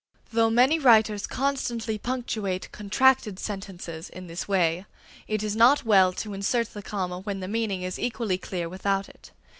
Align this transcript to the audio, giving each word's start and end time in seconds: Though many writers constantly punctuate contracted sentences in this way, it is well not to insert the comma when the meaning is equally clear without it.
Though 0.33 0.49
many 0.49 0.79
writers 0.79 1.27
constantly 1.27 1.99
punctuate 1.99 2.71
contracted 2.71 3.37
sentences 3.37 4.09
in 4.09 4.25
this 4.25 4.47
way, 4.47 4.87
it 5.27 5.43
is 5.43 5.55
well 5.55 5.85
not 6.07 6.17
to 6.17 6.33
insert 6.33 6.73
the 6.73 6.81
comma 6.81 7.19
when 7.19 7.39
the 7.39 7.47
meaning 7.47 7.83
is 7.83 7.99
equally 7.99 8.39
clear 8.39 8.67
without 8.67 9.07
it. 9.07 9.31